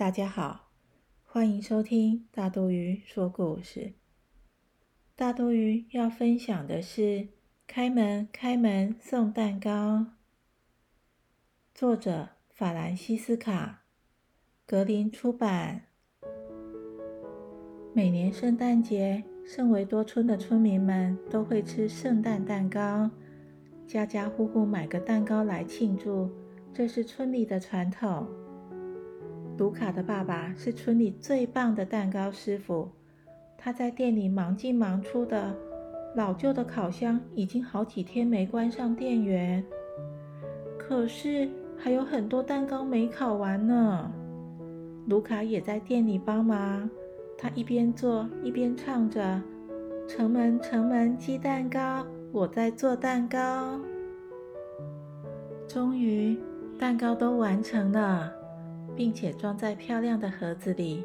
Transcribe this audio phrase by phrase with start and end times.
[0.00, 0.70] 大家好，
[1.26, 3.92] 欢迎收听大多鱼说故事。
[5.14, 7.02] 大多鱼要分享的是
[7.66, 9.98] 《开门开门送蛋糕》，
[11.74, 13.82] 作者法兰西斯卡，
[14.64, 15.82] 格林出版。
[17.92, 23.10] 每年圣诞节，圣维多村的村民们都会吃圣诞蛋糕，
[23.86, 26.30] 家家户户买个蛋糕来庆祝，
[26.72, 28.26] 这是村里的传统。
[29.60, 32.88] 卢卡的爸爸是村里最棒的蛋糕师傅，
[33.58, 35.54] 他在店里忙进忙出的。
[36.16, 39.62] 老旧的烤箱已经好几天没关上电源，
[40.78, 41.46] 可是
[41.76, 44.10] 还有很多蛋糕没烤完呢。
[45.08, 46.88] 卢卡也在店里帮忙，
[47.36, 49.42] 他一边做一边唱着
[50.08, 53.78] ：“城门城门鸡蛋糕，我在做蛋糕。”
[55.68, 56.40] 终于，
[56.78, 58.39] 蛋糕都完成了。
[58.96, 61.04] 并且装在漂亮的盒子里。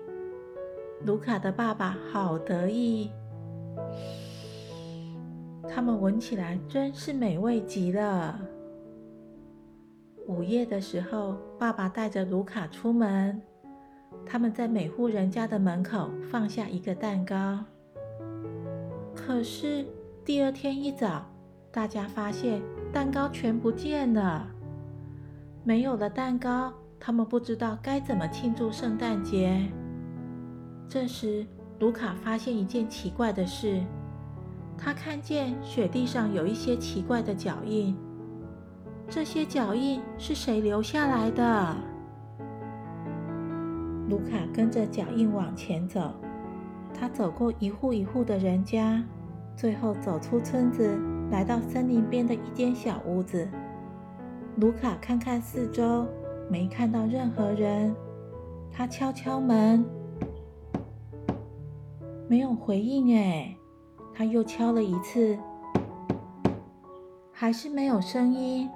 [1.05, 3.11] 卢卡的爸爸好得意，
[5.67, 8.39] 他们闻起来真是美味极了。
[10.27, 13.42] 午夜的时候，爸爸带着卢卡出门，
[14.25, 17.64] 他们在每户人家的门口放下一个蛋糕。
[19.14, 19.86] 可是
[20.23, 21.25] 第二天一早，
[21.72, 22.61] 大家发现
[22.92, 24.47] 蛋糕全不见了，
[25.64, 26.73] 没有了蛋糕。
[27.06, 29.61] 他们不知道该怎么庆祝圣诞节。
[30.89, 31.45] 这时，
[31.78, 33.80] 卢卡发现一件奇怪的事，
[34.75, 37.95] 他看见雪地上有一些奇怪的脚印。
[39.08, 41.78] 这些脚印是谁留下来的？
[44.09, 46.11] 卢卡跟着脚印往前走，
[46.92, 49.00] 他走过一户一户的人家，
[49.56, 53.48] 最后走出村子，来到森林边的一间小屋子。
[54.55, 56.08] 卢卡看看四周。
[56.50, 57.95] 没看到任何人，
[58.72, 59.86] 他敲敲门，
[62.28, 63.17] 没有回应。
[63.17, 63.56] 哎，
[64.14, 65.38] 他又敲了一次，
[67.32, 68.70] 还是没有声音。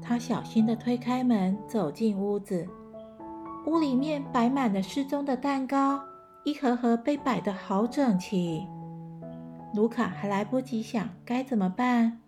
[0.00, 2.66] 他小心的推开门，走进屋子。
[3.66, 6.00] 屋里面摆满了失踪的蛋糕，
[6.44, 8.66] 一盒盒被摆得好整齐。
[9.74, 12.20] 卢卡还来不及想该怎么办，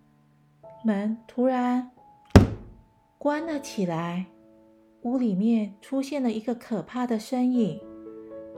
[0.84, 1.90] 门突然
[3.16, 4.26] 关了起来。
[5.02, 7.80] 屋里面出现了一个可怕的身影，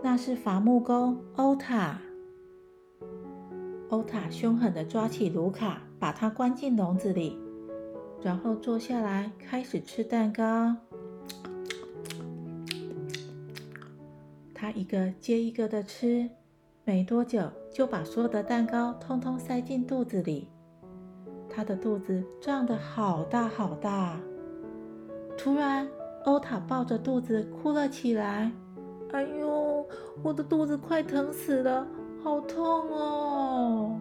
[0.02, 1.98] 那是伐木工欧塔。
[3.88, 7.38] 欧塔凶狠地抓起卢卡，把他关进笼子里，
[8.22, 10.76] 然后坐下来开始吃蛋糕。
[14.52, 16.28] 他一个接一个的吃，
[16.84, 20.48] 没多久就把所有的蛋糕通通塞进肚子里。
[21.48, 24.20] 他的肚子胀得好大好大。
[25.38, 25.88] 突然，
[26.24, 28.50] 欧塔抱着肚子哭了起来。
[29.12, 29.86] “哎呦，
[30.22, 31.86] 我的肚子快疼死了，
[32.22, 34.00] 好痛哦！”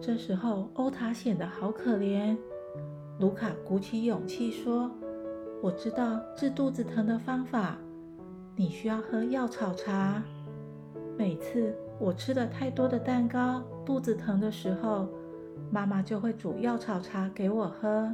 [0.00, 2.36] 这时候，欧塔显得好可怜。
[3.18, 4.90] 卢卡鼓起勇气说
[5.62, 7.78] ：“我知道治肚子疼的方法，
[8.54, 10.22] 你需要喝药草茶。
[11.16, 15.08] 每次我吃了太多的蛋糕，肚子疼的时候，
[15.70, 18.12] 妈妈就会煮药草茶给我喝。”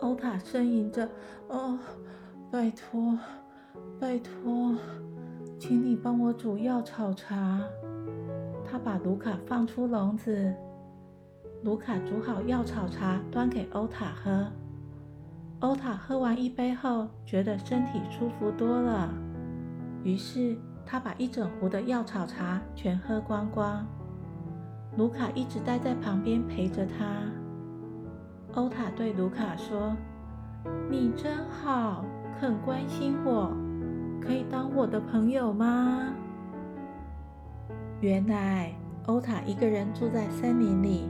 [0.00, 1.08] 欧塔呻吟着
[1.48, 1.78] ：“哦，
[2.50, 3.18] 拜托，
[3.98, 4.76] 拜托，
[5.58, 7.60] 请你帮我煮药草茶。”
[8.70, 10.54] 他把卢卡放出笼子，
[11.62, 14.46] 卢卡煮好药草茶，端给欧塔喝。
[15.60, 19.12] 欧塔喝完一杯后，觉得身体舒服多了，
[20.04, 23.84] 于是他把一整壶的药草茶全喝光光。
[24.96, 27.22] 卢卡一直待在旁边陪着他。
[28.58, 29.96] 欧塔对卢卡说
[30.90, 32.04] ：“你真好，
[32.40, 33.56] 肯关心我，
[34.20, 36.12] 可以当我的朋友吗？”
[38.02, 38.74] 原来
[39.06, 41.08] 欧塔一个人住在森林里，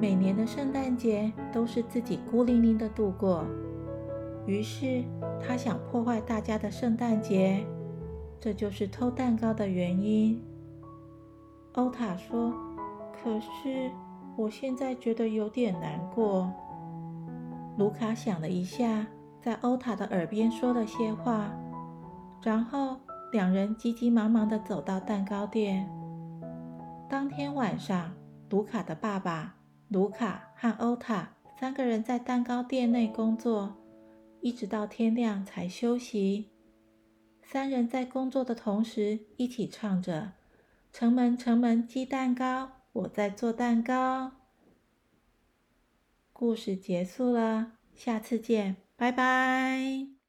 [0.00, 3.44] 每年的圣诞节都是自己孤零零的度过。
[4.46, 5.04] 于是
[5.38, 7.62] 他想破坏大家的圣诞节，
[8.40, 10.42] 这就是偷蛋糕的原因。
[11.74, 12.54] 欧塔说
[13.22, 13.90] ：“可是
[14.34, 16.50] 我现在觉得有点难过。”
[17.80, 19.06] 卢卡想了一下，
[19.40, 21.50] 在欧塔的耳边说了些话，
[22.42, 23.00] 然后
[23.32, 25.88] 两人急急忙忙地走到蛋糕店。
[27.08, 28.14] 当天晚上，
[28.50, 29.56] 卢卡的爸爸、
[29.88, 33.74] 卢卡和欧塔三个人在蛋糕店内工作，
[34.42, 36.50] 一直到天亮才休息。
[37.42, 40.32] 三人在工作的同时，一起唱着
[40.92, 44.32] ：“城门城门鸡蛋糕，我在做蛋糕。”
[46.40, 50.19] 故事结束了，下次见，拜拜。